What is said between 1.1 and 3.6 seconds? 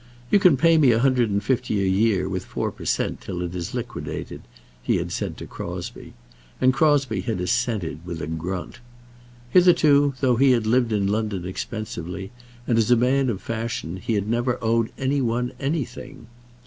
and fifty a year with four per cent. till it